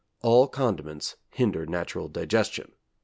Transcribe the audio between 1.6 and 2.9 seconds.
natural digestion.'